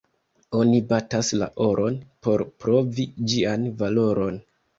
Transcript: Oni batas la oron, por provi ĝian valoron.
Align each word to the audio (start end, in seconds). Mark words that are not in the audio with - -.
Oni 0.59 0.77
batas 0.91 1.29
la 1.41 1.49
oron, 1.65 1.99
por 2.29 2.45
provi 2.65 3.07
ĝian 3.35 3.71
valoron. 3.85 4.43